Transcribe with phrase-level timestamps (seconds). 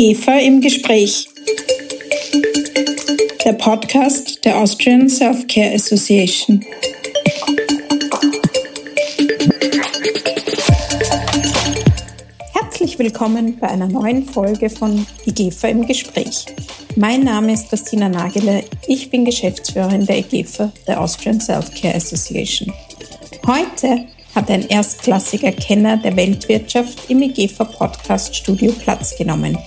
[0.00, 1.28] IGEFA im Gespräch.
[3.44, 6.64] Der Podcast der Austrian Self-Care Association.
[12.54, 16.46] Herzlich willkommen bei einer neuen Folge von IGEFA im Gespräch.
[16.96, 18.64] Mein Name ist Christina Nagele.
[18.86, 22.72] Ich bin Geschäftsführerin der IGEFA, der Austrian Self-Care Association.
[23.46, 29.58] Heute hat ein erstklassiger Kenner der Weltwirtschaft im IGEFA Podcast Studio Platz genommen.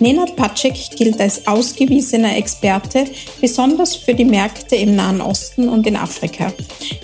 [0.00, 3.04] Nenad Pacek gilt als ausgewiesener Experte,
[3.40, 6.52] besonders für die Märkte im Nahen Osten und in Afrika.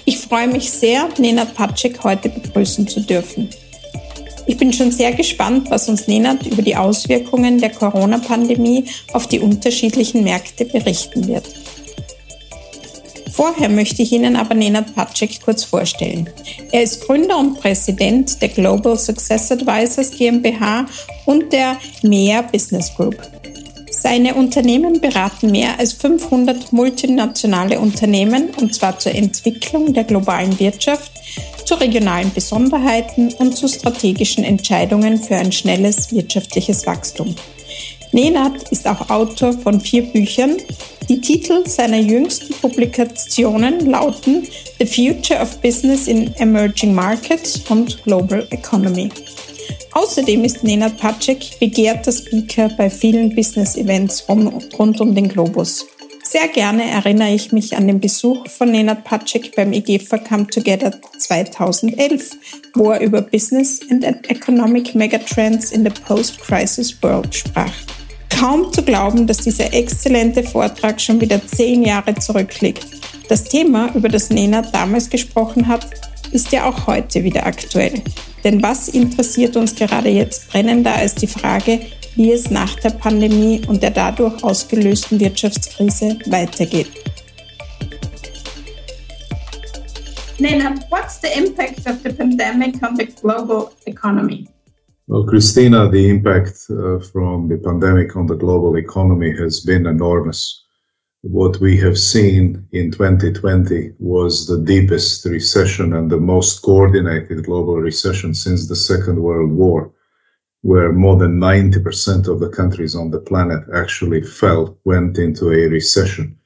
[0.04, 3.48] Ich freue mich sehr, Nenad Pacek heute begrüßen zu dürfen.
[4.46, 9.38] Ich bin schon sehr gespannt, was uns Nenad über die Auswirkungen der Corona-Pandemie auf die
[9.38, 11.44] unterschiedlichen Märkte berichten wird.
[13.40, 16.28] Vorher möchte ich Ihnen aber Nenad Pacek kurz vorstellen.
[16.72, 20.84] Er ist Gründer und Präsident der Global Success Advisors GmbH
[21.24, 23.16] und der MEA Business Group.
[23.90, 31.10] Seine Unternehmen beraten mehr als 500 multinationale Unternehmen und zwar zur Entwicklung der globalen Wirtschaft,
[31.64, 37.34] zu regionalen Besonderheiten und zu strategischen Entscheidungen für ein schnelles wirtschaftliches Wachstum.
[38.12, 40.56] Nenad ist auch Autor von vier Büchern.
[41.08, 44.46] Die Titel seiner jüngsten Publikationen lauten
[44.78, 49.10] The Future of Business in Emerging Markets und Global Economy.
[49.92, 55.86] Außerdem ist Nenad Pacek begehrter Speaker bei vielen Business-Events rund um den Globus.
[56.24, 60.92] Sehr gerne erinnere ich mich an den Besuch von Nenad Pacek beim IGFA Come Together
[61.18, 62.30] 2011,
[62.74, 67.72] wo er über Business and Economic Megatrends in the Post-Crisis World sprach.
[68.40, 72.86] Kaum zu glauben, dass dieser exzellente Vortrag schon wieder zehn Jahre zurückliegt.
[73.28, 75.86] Das Thema, über das Nenad damals gesprochen hat,
[76.32, 78.00] ist ja auch heute wieder aktuell.
[78.42, 81.80] Denn was interessiert uns gerade jetzt brennender als die Frage,
[82.16, 86.88] wie es nach der Pandemie und der dadurch ausgelösten Wirtschaftskrise weitergeht.
[90.38, 94.48] Nenad, what's the impact of the pandemic on the global economy?
[95.10, 100.62] Well, Christina, the impact uh, from the pandemic on the global economy has been enormous.
[101.22, 107.80] What we have seen in 2020 was the deepest recession and the most coordinated global
[107.80, 109.90] recession since the Second World War
[110.62, 115.66] where more than 90% of the countries on the planet actually fell, went into a
[115.66, 116.38] recession.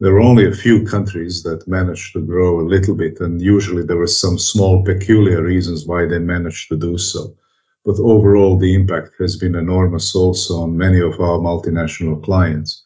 [0.00, 3.82] There were only a few countries that managed to grow a little bit, and usually
[3.82, 7.36] there were some small peculiar reasons why they managed to do so.
[7.88, 12.84] But overall, the impact has been enormous also on many of our multinational clients.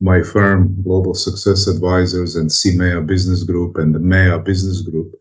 [0.00, 5.14] My firm, Global Success Advisors and CEEMEA Business Group and the MEA Business Group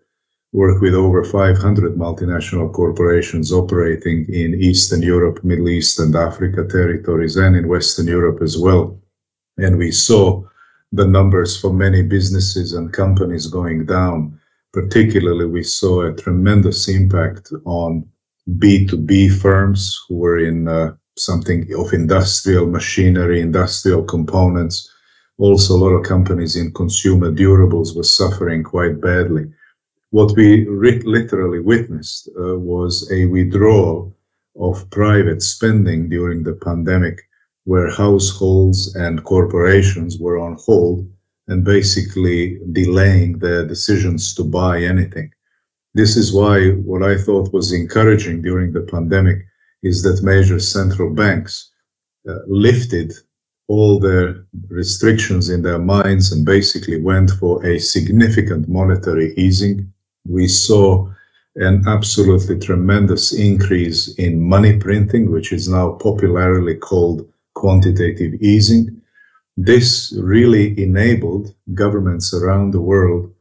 [0.53, 7.35] work with over 500 multinational corporations operating in Eastern Europe, Middle East, and Africa territories,
[7.35, 8.99] and in Western Europe as well.
[9.59, 10.43] And we saw
[10.93, 14.39] the numbers for many businesses and companies going down.
[14.73, 18.07] Particularly, we saw a tremendous impact on
[18.49, 24.91] B2B firms who were in uh, something of industrial machinery, industrial components.
[25.37, 29.51] Also, a lot of companies in consumer durables were suffering quite badly
[30.11, 34.13] what we re- literally witnessed uh, was a withdrawal
[34.59, 37.21] of private spending during the pandemic,
[37.63, 41.09] where households and corporations were on hold
[41.47, 45.31] and basically delaying their decisions to buy anything.
[45.93, 49.45] This is why what I thought was encouraging during the pandemic
[49.83, 51.71] is that major central banks
[52.29, 53.13] uh, lifted
[53.67, 59.91] all their restrictions in their minds and basically went for a significant monetary easing
[60.27, 61.09] we saw
[61.55, 69.01] an absolutely tremendous increase in money printing, which is now popularly called quantitative easing.
[69.57, 73.33] This really enabled governments around the world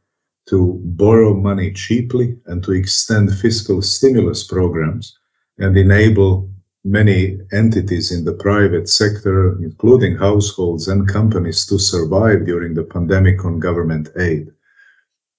[0.49, 5.17] to borrow money cheaply and to extend fiscal stimulus programs
[5.57, 6.49] and enable
[6.83, 13.45] many entities in the private sector, including households and companies, to survive during the pandemic
[13.45, 14.51] on government aid.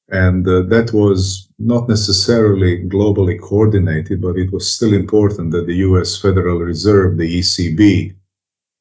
[0.08, 5.76] And uh, that was not necessarily globally coordinated, but it was still important that the
[5.88, 8.14] US Federal Reserve, the ECB,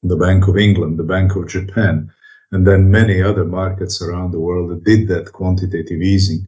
[0.04, 2.12] the Bank of England, the Bank of Japan,
[2.52, 6.48] and then many other markets around the world did that quantitative easing.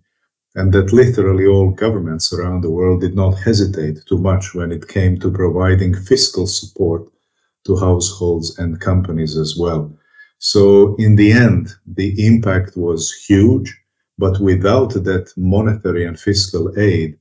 [0.56, 4.88] And that literally all governments around the world did not hesitate too much when it
[4.88, 7.04] came to providing fiscal support
[7.66, 9.92] to households and companies as well.
[10.38, 13.74] So in the end, the impact was huge
[14.18, 17.18] but without that monetary and fiscal aid,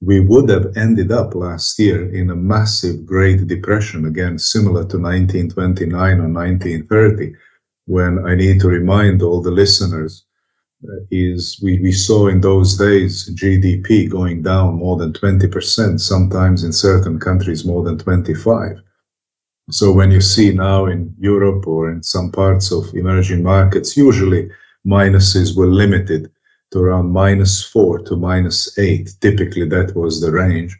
[0.00, 4.98] we would have ended up last year in a massive Great Depression, again, similar to
[4.98, 7.34] 1929 or 1930,
[7.86, 10.24] when I need to remind all the listeners
[11.10, 16.72] is we, we saw in those days GDP going down more than 20%, sometimes in
[16.72, 18.82] certain countries more than 25.
[19.70, 24.50] So when you see now in Europe or in some parts of emerging markets, usually
[24.86, 26.30] minuses were limited
[26.72, 29.10] to around minus four to minus eight.
[29.20, 30.78] Typically, that was the range.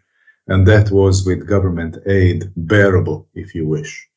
[0.49, 4.09] And that was with government aid bearable, if you wish.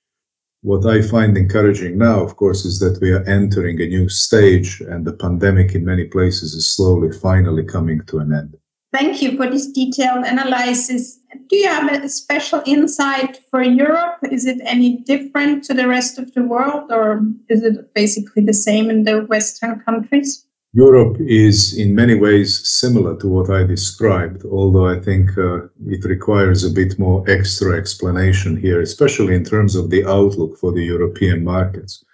[0.62, 4.82] What I find encouraging now, of course, is that we are entering a new stage
[4.82, 8.58] and the pandemic in many places is slowly, finally coming to an end.
[8.92, 11.20] Thank you for this detailed analysis.
[11.48, 14.18] Do you have a special insight for Europe?
[14.32, 18.54] Is it any different to the rest of the world, or is it basically the
[18.54, 20.46] same in the Western countries?
[20.74, 26.06] Europe is in many ways similar to what I described, although I think uh, it
[26.06, 30.84] requires a bit more extra explanation here, especially in terms of the outlook for the
[30.84, 32.06] European markets.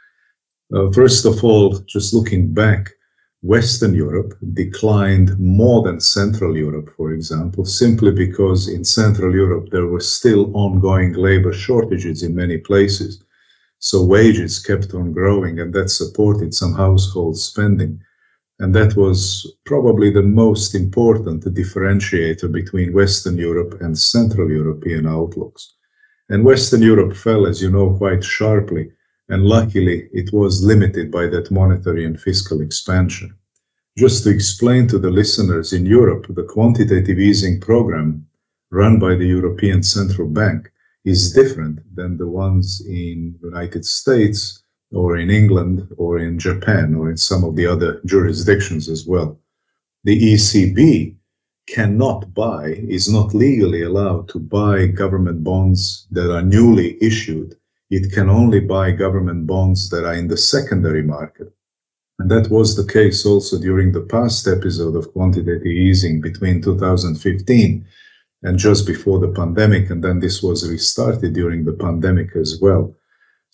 [0.74, 2.94] Uh, first of all, just looking back,
[3.42, 9.88] Western Europe declined more than Central Europe, for example, simply because in Central Europe there
[9.88, 13.22] were still ongoing labor shortages in many places.
[13.80, 18.00] So wages kept on growing and that supported some household spending.
[18.60, 25.74] And that was probably the most important differentiator between Western Europe and Central European outlooks.
[26.30, 28.92] And Western Europe fell, as you know, quite sharply,
[29.30, 33.36] and luckily it was limited by that monetary and fiscal expansion.
[33.98, 38.26] Just to explain to the listeners, in Europe, the quantitative easing program
[38.72, 40.72] run by the European Central Bank
[41.04, 46.96] is different than the ones in the United States or in England or in Japan
[46.96, 49.40] or in some of the other jurisdictions as well.
[50.04, 51.16] The ECB
[51.68, 57.56] cannot buy, is not legally allowed to buy government bonds that are newly issued.
[57.90, 61.52] It can only buy government bonds that are in the secondary market.
[62.20, 67.86] And that was the case also during the past episode of quantitative easing between 2015
[68.44, 69.90] and just before the pandemic.
[69.90, 72.96] And then this was restarted during the pandemic as well.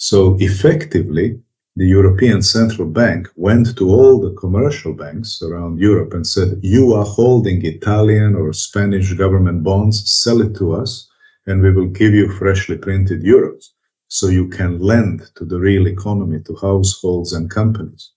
[0.03, 1.39] So effectively,
[1.75, 6.93] the European Central Bank went to all the commercial banks around Europe and said, You
[6.93, 11.07] are holding Italian or Spanish government bonds, sell it to us,
[11.45, 13.63] and we will give you freshly printed euros
[14.07, 18.11] so you can lend to the real economy, to households and companies.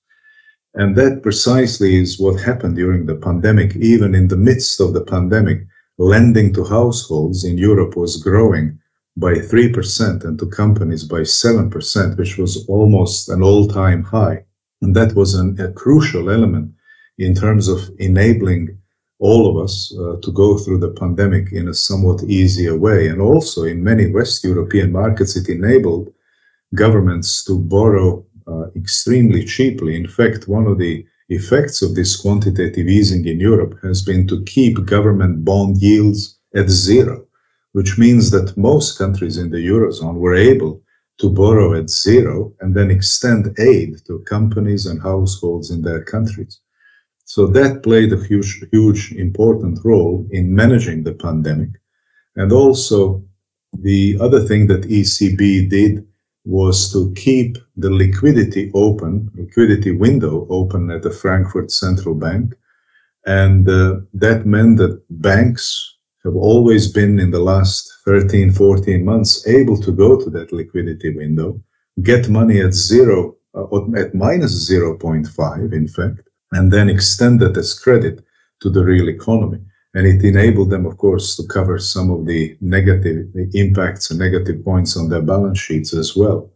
[0.73, 3.77] And that precisely is what happened during the pandemic.
[3.77, 5.67] Even in the midst of the pandemic,
[5.99, 8.79] lending to households in Europe was growing
[9.17, 14.45] by 3% and to companies by 7%, which was almost an all time high.
[14.83, 16.73] And that was an, a crucial element
[17.19, 18.77] in terms of enabling
[19.21, 23.09] all of us uh, to go through the pandemic in a somewhat easier way.
[23.09, 26.13] And also in many West European markets, it enabled
[26.75, 29.95] governments to borrow uh, extremely cheaply.
[29.95, 34.43] In fact, one of the effects of this quantitative easing in Europe has been to
[34.43, 37.24] keep government bond yields at zero
[37.75, 40.81] which means that most countries in the Eurozone were able
[41.19, 46.61] to borrow at zero and then extend aid to companies and households in their countries.
[47.25, 51.71] So that played a huge, huge important role in managing the pandemic.
[52.37, 53.25] And also
[53.73, 56.07] the other thing that ECB did
[56.45, 62.55] was to keep the liquidity open, liquidity window open at the Frankfurt Central Bank.
[63.27, 65.94] And uh, that meant that banks
[66.25, 71.15] have always been in the last 13, 14 months able to go to that liquidity
[71.15, 71.61] window,
[72.03, 73.67] get money at zero, uh,
[73.97, 78.25] at minus 0.5, in fact, and then extend that as credit
[78.61, 79.61] to the real economy.
[79.95, 84.65] And it enabled them, of course, to cover some of the negative impacts and negative
[84.65, 86.51] points on their balance sheets as well.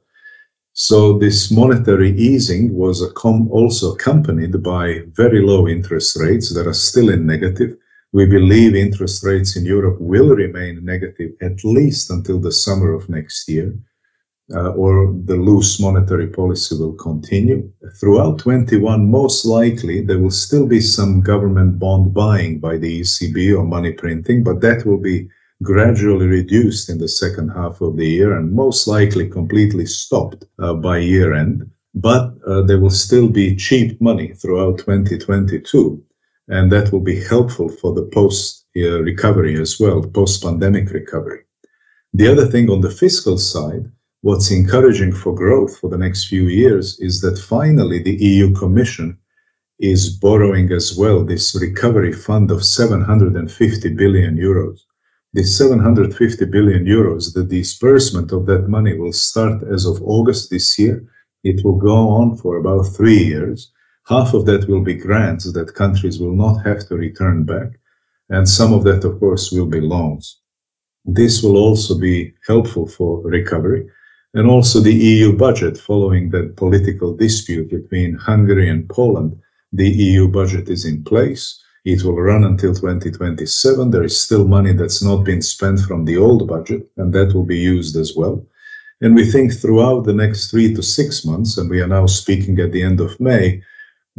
[0.73, 7.11] So this monetary easing was also accompanied by very low interest rates that are still
[7.11, 7.77] in negative
[8.13, 13.09] we believe interest rates in Europe will remain negative at least until the summer of
[13.09, 13.75] next year,
[14.55, 17.71] uh, or the loose monetary policy will continue.
[18.01, 23.55] Throughout 21, most likely there will still be some government bond buying by the ECB
[23.57, 25.29] or money printing, but that will be
[25.63, 30.73] gradually reduced in the second half of the year and most likely completely stopped uh,
[30.73, 31.69] by year end.
[31.95, 36.03] But uh, there will still be cheap money throughout 2022
[36.49, 41.41] and that will be helpful for the post uh, recovery as well, post pandemic recovery.
[42.15, 43.91] The other thing on the fiscal side,
[44.23, 49.19] what's encouraging for growth for the next few years is that finally the EU Commission
[49.79, 54.81] is borrowing as well this recovery fund of 750 billion euros.
[55.35, 60.79] This 750 billion euros, the disbursement of that money will start as of August this
[60.79, 61.05] year.
[61.45, 63.71] It will go on for about three years.
[64.09, 67.79] Half of that will be grants that countries will not have to return back.
[68.31, 70.41] And some of that, of course, will be loans.
[71.05, 73.87] This will also be helpful for recovery.
[74.35, 79.37] And also the EU budget following that political dispute between Hungary and Poland
[79.73, 81.63] the EU budget is in place.
[81.85, 83.91] It will run until 2027.
[83.91, 87.45] There is still money that's not been spent from the old budget, and that will
[87.45, 88.45] be used as well.
[89.01, 92.59] And we think throughout the next three to six months, and we are now speaking
[92.61, 93.63] at the end of May,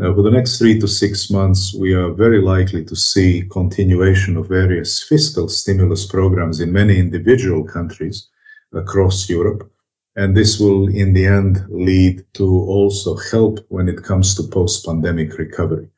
[0.02, 4.38] uh, for the next three to six months, we are very likely to see continuation
[4.38, 8.28] of various fiscal stimulus programs in many individual countries
[8.74, 9.70] across Europe.
[10.16, 14.86] And this will, in the end, lead to also help when it comes to post
[14.86, 15.90] pandemic recovery.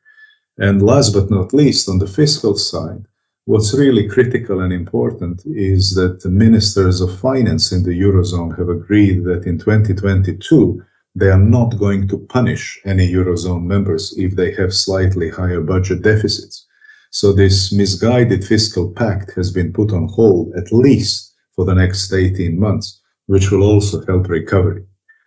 [0.58, 3.04] And last but not least, on the fiscal side,
[3.44, 8.68] what's really critical and important is that the ministers of finance in the Eurozone have
[8.68, 14.52] agreed that in 2022, they are not going to punish any Eurozone members if they
[14.52, 16.66] have slightly higher budget deficits.
[17.10, 22.12] So this misguided fiscal pact has been put on hold at least for the next
[22.12, 24.84] 18 months which will also help recovery.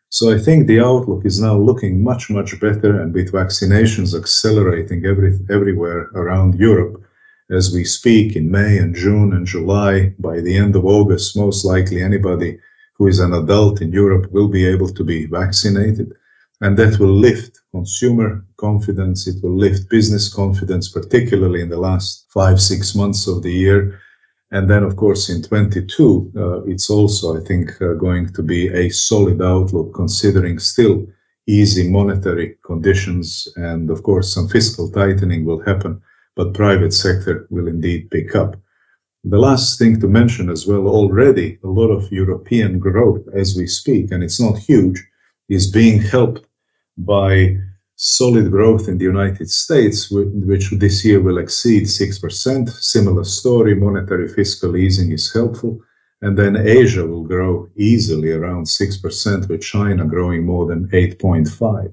[0.09, 5.05] So I think the outlook is now looking much, much better, and with vaccinations accelerating
[5.05, 7.03] every, everywhere around Europe
[7.51, 11.63] as we speak in May and June and July, by the end of August, most
[11.63, 12.57] likely anybody
[12.97, 16.13] who is an adult in Europe will be able to be vaccinated.
[16.61, 19.27] And that will lift consumer confidence.
[19.27, 23.99] It will lift business confidence, particularly in the last five, six months of the year
[24.51, 28.67] and then, of course, in 22, uh, it's also, I think, uh, going to be
[28.69, 31.07] a solid outlook considering still
[31.47, 33.47] easy monetary conditions.
[33.55, 36.01] And of course, some fiscal tightening will happen,
[36.35, 38.55] but private sector will indeed pick up.
[39.27, 43.65] The last thing to mention as well, already a lot of European growth as we
[43.65, 45.03] speak, and it's not huge,
[45.49, 46.45] is being helped
[46.95, 47.57] by
[47.95, 52.69] solid growth in the United States, which this year will exceed 6%.
[52.69, 55.81] Similar story, monetary fiscal easing is helpful.
[56.21, 61.91] And then Asia will grow easily around 6%, with China growing more than 8.5.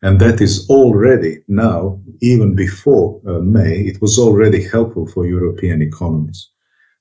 [0.00, 5.82] And that is already now, even before uh, May, it was already helpful for European
[5.82, 6.48] economies.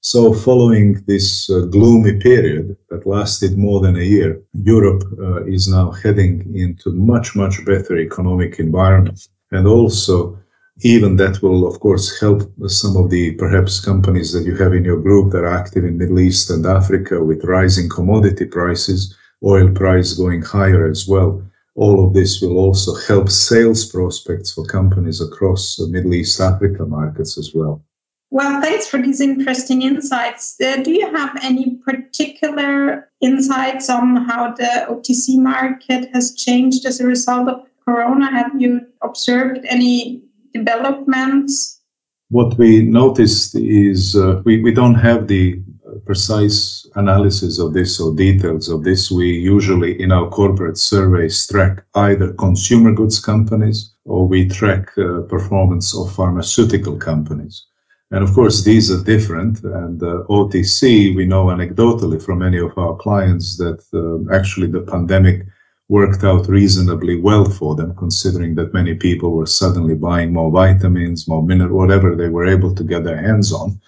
[0.03, 5.67] So, following this uh, gloomy period that lasted more than a year, Europe uh, is
[5.67, 9.27] now heading into much, much better economic environment.
[9.51, 10.39] And also,
[10.79, 14.83] even that will, of course, help some of the perhaps companies that you have in
[14.83, 19.15] your group that are active in Middle East and Africa with rising commodity prices,
[19.45, 21.43] oil price going higher as well.
[21.75, 26.87] All of this will also help sales prospects for companies across the Middle East Africa
[26.87, 27.83] markets as well.
[28.33, 30.55] Well, thanks for these interesting insights.
[30.61, 37.01] Uh, do you have any particular insights on how the OTC market has changed as
[37.01, 38.31] a result of Corona?
[38.31, 40.23] Have you observed any
[40.53, 41.81] developments?
[42.29, 45.61] What we noticed is uh, we, we don't have the
[46.05, 49.11] precise analysis of this or details of this.
[49.11, 55.23] We usually, in our corporate surveys, track either consumer goods companies or we track uh,
[55.27, 57.65] performance of pharmaceutical companies.
[58.11, 59.63] And of course, these are different.
[59.63, 64.81] And uh, OTC, we know anecdotally from many of our clients that uh, actually the
[64.81, 65.45] pandemic
[65.87, 71.27] worked out reasonably well for them, considering that many people were suddenly buying more vitamins,
[71.27, 73.79] more mineral, whatever they were able to get their hands on.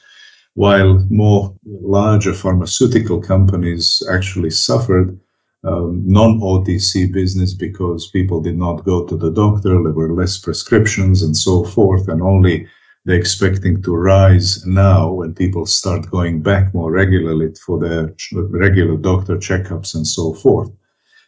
[0.55, 5.19] While more larger pharmaceutical companies actually suffered
[5.63, 10.37] um, non OTC business because people did not go to the doctor, there were less
[10.37, 12.67] prescriptions and so forth, and only
[13.05, 18.15] they're expecting to rise now when people start going back more regularly for their
[18.49, 20.71] regular doctor checkups and so forth.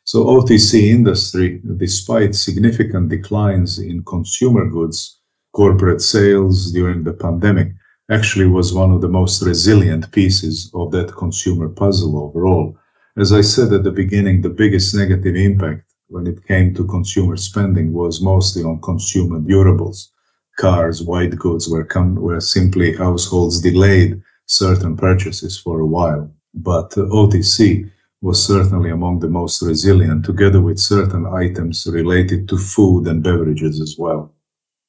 [0.05, 5.19] So OTC industry, despite significant declines in consumer goods,
[5.51, 7.73] corporate sales during the pandemic,
[8.09, 12.77] actually was one of the most resilient pieces of that consumer puzzle overall.
[13.17, 17.35] As I said at the beginning, the biggest negative impact when it came to consumer
[17.35, 20.11] spending was mostly on consumer durables
[20.55, 26.29] cars, white goods were come were simply households delayed certain purchases for a while.
[26.53, 27.89] But OTC
[28.21, 33.79] was certainly among the most resilient, together with certain items related to food and beverages
[33.81, 34.33] as well.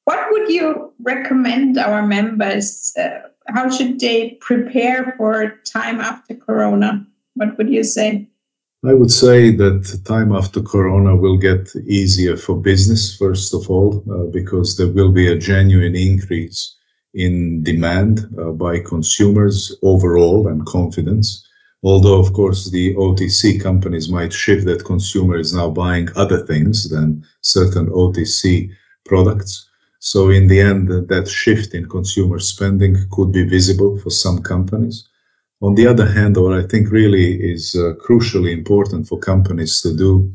[0.05, 2.93] What would you recommend our members?
[2.97, 7.05] Uh, how should they prepare for time after Corona?
[7.35, 8.27] What would you say?
[8.87, 14.01] I would say that time after Corona will get easier for business, first of all,
[14.09, 16.73] uh, because there will be a genuine increase
[17.13, 21.45] in demand uh, by consumers overall and confidence.
[21.83, 26.87] Although, of course, the OTC companies might shift that consumer is now buying other things
[26.87, 28.69] than certain OTC
[29.05, 29.67] products.
[29.99, 35.09] So, in the end, that shift in consumer spending could be visible for some companies.
[35.59, 39.95] On the other hand, what I think really is uh, crucially important for companies to
[39.95, 40.31] do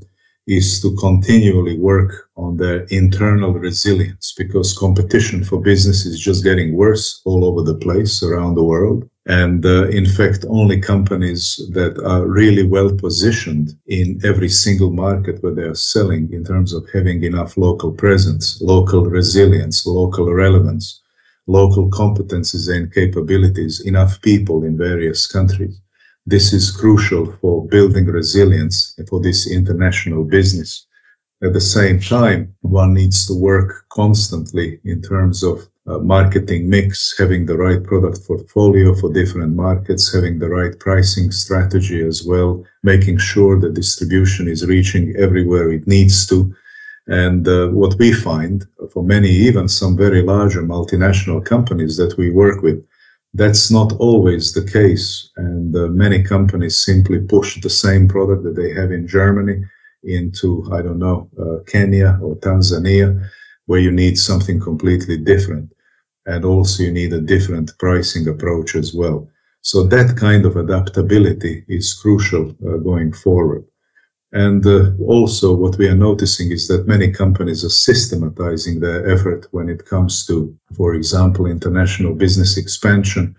[0.48, 6.76] is to continually work on their internal resilience because competition for business is just getting
[6.76, 9.08] worse all over the place around the world.
[9.26, 15.40] And uh, in fact, only companies that are really well positioned in every single market
[15.40, 21.00] where they are selling in terms of having enough local presence, local resilience, local relevance,
[21.46, 25.80] local competencies and capabilities, enough people in various countries.
[26.24, 30.86] This is crucial for building resilience for this international business.
[31.42, 37.18] At the same time, one needs to work constantly in terms of uh, marketing mix,
[37.18, 42.64] having the right product portfolio for different markets, having the right pricing strategy as well,
[42.84, 46.54] making sure the distribution is reaching everywhere it needs to,
[47.12, 52.30] and uh, what we find for many, even some very larger multinational companies that we
[52.30, 52.82] work with,
[53.34, 55.30] that's not always the case.
[55.36, 59.62] And uh, many companies simply push the same product that they have in Germany
[60.04, 63.22] into, I don't know, uh, Kenya or Tanzania,
[63.66, 65.70] where you need something completely different.
[66.24, 69.28] And also you need a different pricing approach as well.
[69.60, 73.64] So that kind of adaptability is crucial uh, going forward.
[74.32, 79.46] And uh, also, what we are noticing is that many companies are systematizing their effort
[79.50, 83.36] when it comes to, for example, international business expansion.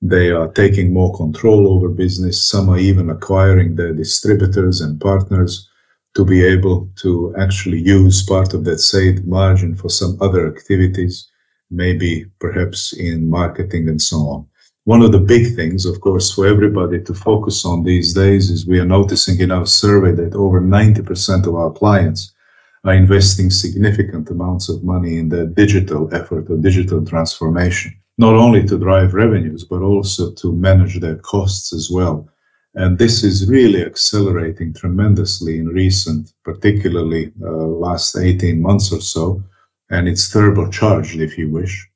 [0.00, 2.48] They are taking more control over business.
[2.48, 5.68] Some are even acquiring their distributors and partners
[6.16, 11.30] to be able to actually use part of that saved margin for some other activities,
[11.70, 14.46] maybe perhaps in marketing and so on
[14.84, 18.66] one of the big things, of course, for everybody to focus on these days is
[18.66, 22.32] we are noticing in our survey that over 90% of our clients
[22.84, 28.66] are investing significant amounts of money in their digital effort or digital transformation, not only
[28.66, 32.28] to drive revenues, but also to manage their costs as well.
[32.74, 39.44] And this is really accelerating tremendously in recent, particularly uh, last 18 months or so.
[39.90, 41.88] And it's turbocharged, if you wish.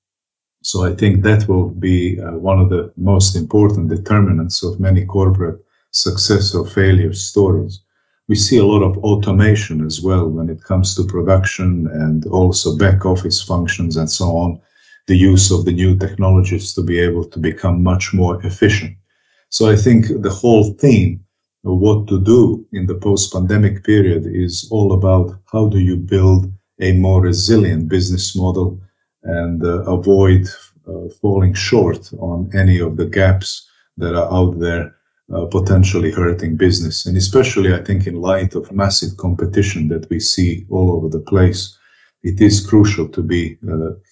[0.62, 5.04] So I think that will be uh, one of the most important determinants of many
[5.04, 7.80] corporate success or failure stories.
[8.28, 12.76] We see a lot of automation as well when it comes to production and also
[12.76, 14.60] back office functions and so on.
[15.06, 18.96] The use of the new technologies to be able to become much more efficient.
[19.50, 21.24] So I think the whole theme
[21.64, 25.96] of what to do in the post pandemic period is all about how do you
[25.96, 28.80] build a more resilient business model
[29.26, 30.48] and uh, avoid
[30.88, 34.94] uh, falling short on any of the gaps that are out there
[35.34, 37.06] uh, potentially hurting business.
[37.06, 41.24] And especially, I think, in light of massive competition that we see all over the
[41.24, 41.76] place,
[42.22, 43.56] it is crucial to be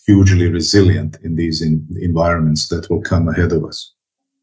[0.07, 3.93] hugely resilient in these in- environments that will come ahead of us.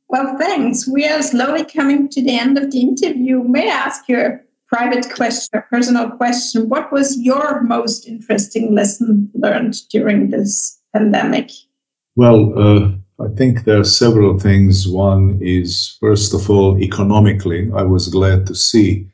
[0.08, 0.88] Well, thanks.
[0.88, 3.44] We are slowly coming to the end of the interview.
[3.44, 4.40] May I ask you
[4.72, 6.70] private question, a personal question?
[6.70, 11.52] What was your most interesting lesson learned during this pandemic?
[12.16, 12.92] Well, uh,
[13.24, 14.88] I think there are several things.
[14.88, 19.08] One is, first of all, economically, I was glad to see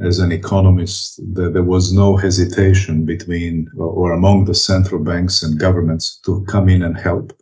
[0.00, 5.60] as an economist that there was no hesitation between or among the central banks and
[5.60, 7.32] governments to come in and help.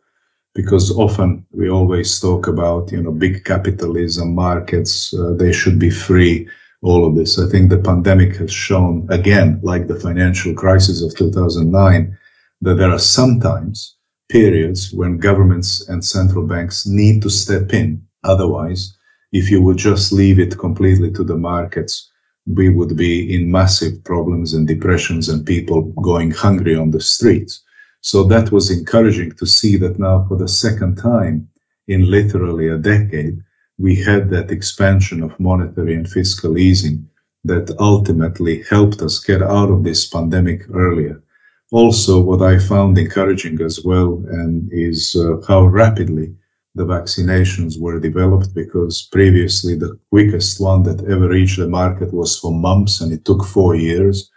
[0.54, 5.90] Because often we always talk about, you know, big capitalism, markets, uh, they should be
[5.90, 6.48] free,
[6.82, 7.38] all of this.
[7.38, 12.16] I think the pandemic has shown again, like the financial crisis of 2009,
[12.62, 13.96] that there are sometimes
[14.28, 18.02] periods when governments and central banks need to step in.
[18.24, 18.96] Otherwise,
[19.32, 22.10] if you would just leave it completely to the markets,
[22.46, 27.62] we would be in massive problems and depressions and people going hungry on the streets.
[28.00, 31.48] So that was encouraging to see that now for the second time
[31.86, 33.42] in literally a decade,
[33.80, 37.08] we had that expansion of monetary and fiscal easing
[37.44, 41.22] that ultimately helped us get out of this pandemic earlier
[41.70, 46.34] also what I found encouraging as well and is uh, how rapidly
[46.74, 52.38] the vaccinations were developed because previously the quickest one that ever reached the market was
[52.38, 54.30] for mumps and it took four years.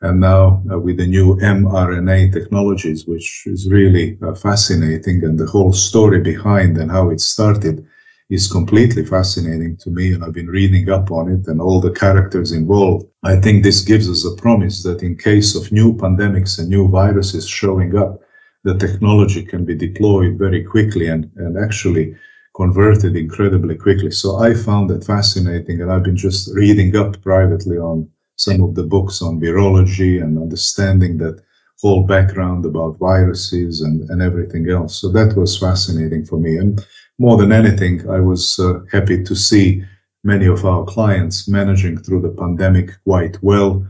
[0.00, 5.46] And now uh, with the new mRNA technologies, which is really uh, fascinating and the
[5.46, 7.86] whole story behind and how it started
[8.30, 10.12] is completely fascinating to me.
[10.12, 13.06] And I've been reading up on it and all the characters involved.
[13.22, 16.88] I think this gives us a promise that in case of new pandemics and new
[16.88, 18.20] viruses showing up,
[18.64, 22.16] the technology can be deployed very quickly and, and actually
[22.56, 24.10] converted incredibly quickly.
[24.10, 25.82] So I found that fascinating.
[25.82, 30.38] And I've been just reading up privately on some of the books on virology and
[30.38, 31.42] understanding that
[31.80, 35.00] whole background about viruses and, and everything else.
[35.00, 36.56] So that was fascinating for me.
[36.56, 36.84] And
[37.18, 39.84] more than anything, I was uh, happy to see
[40.24, 43.86] many of our clients managing through the pandemic quite well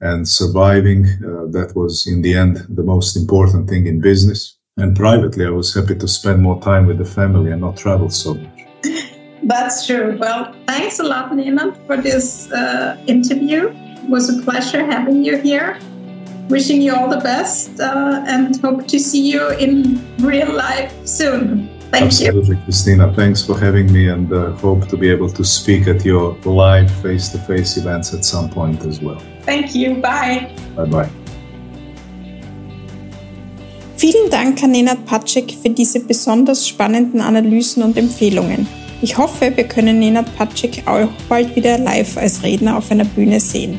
[0.00, 1.06] and surviving.
[1.06, 4.58] Uh, that was, in the end, the most important thing in business.
[4.76, 8.10] And privately, I was happy to spend more time with the family and not travel
[8.10, 8.60] so much.
[9.42, 10.18] That's true.
[10.18, 13.68] Well, thanks a lot, Nina, for this uh, interview.
[13.72, 15.78] It was a pleasure having you here.
[16.48, 21.75] Wishing you all the best uh, and hope to see you in real life soon.
[21.90, 22.62] Thank Absolutely, you.
[22.64, 23.12] Christina.
[23.12, 26.90] Thanks for having me and uh, hope to be able to speak at your live
[27.02, 29.20] face to face events at some point as well.
[29.42, 29.94] Thank you.
[30.00, 30.50] Bye.
[30.76, 31.10] Bye bye.
[33.96, 38.66] Vielen Dank an Nenad Patschek für diese besonders spannenden Analysen und Empfehlungen.
[39.00, 43.40] Ich hoffe, wir können Nenad Patschek auch bald wieder live als Redner auf einer Bühne
[43.40, 43.78] sehen.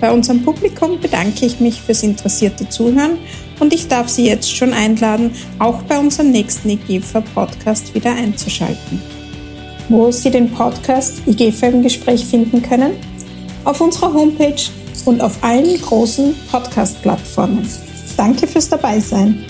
[0.00, 3.18] Bei unserem Publikum bedanke ich mich fürs interessierte Zuhören
[3.60, 9.00] und ich darf Sie jetzt schon einladen, auch bei unserem nächsten IGFA-Podcast wieder einzuschalten.
[9.88, 12.92] Wo Sie den Podcast IGFA im Gespräch finden können?
[13.64, 14.62] Auf unserer Homepage
[15.04, 17.68] und auf allen großen Podcast-Plattformen.
[18.16, 19.44] Danke fürs Dabeisein.